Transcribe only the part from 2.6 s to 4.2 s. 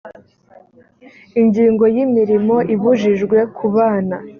ibujijwe ku bana